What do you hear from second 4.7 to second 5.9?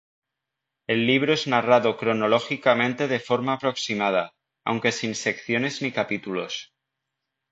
sin secciones